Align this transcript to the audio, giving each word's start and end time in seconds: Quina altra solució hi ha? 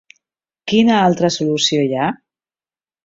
Quina 0.71 0.95
altra 1.01 1.31
solució 1.37 1.85
hi 1.85 1.93
ha? 2.05 2.09